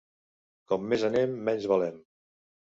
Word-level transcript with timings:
Com 0.71 0.87
més 0.95 1.05
anem 1.11 1.37
menys 1.51 1.71
valem. 1.77 2.03